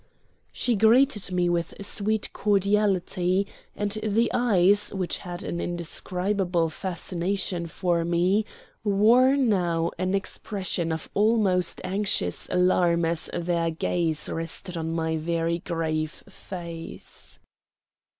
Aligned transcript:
She 0.51 0.75
greeted 0.75 1.31
me 1.31 1.47
with 1.47 1.75
sweet 1.85 2.33
cordiality, 2.33 3.45
and 3.75 3.91
the 4.01 4.31
eyes, 4.33 4.91
which 4.95 5.19
had 5.19 5.43
an 5.43 5.61
indescribable 5.61 6.69
fascination 6.71 7.67
for 7.67 8.03
me, 8.03 8.43
wore 8.83 9.37
now 9.37 9.91
an 9.99 10.15
expression 10.15 10.91
of 10.91 11.07
almost 11.13 11.81
anxious 11.83 12.49
alarm 12.49 13.05
as 13.05 13.29
their 13.31 13.69
gaze 13.69 14.27
rested 14.27 14.75
on 14.75 14.91
my 14.91 15.17
very 15.17 15.59
grave 15.59 16.23
face. 16.27 17.39